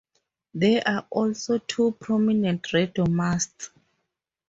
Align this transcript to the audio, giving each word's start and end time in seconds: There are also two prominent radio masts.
There 0.55 0.81
are 0.87 1.05
also 1.11 1.59
two 1.59 1.91
prominent 1.91 2.73
radio 2.73 3.05
masts. 3.05 3.69